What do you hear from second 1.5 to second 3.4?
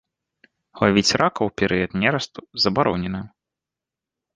у перыяд нерасту забаронена.